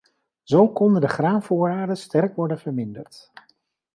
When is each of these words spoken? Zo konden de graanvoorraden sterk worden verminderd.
Zo 0.43 0.69
konden 0.71 1.01
de 1.01 1.07
graanvoorraden 1.07 1.97
sterk 1.97 2.35
worden 2.35 2.59
verminderd. 2.59 3.31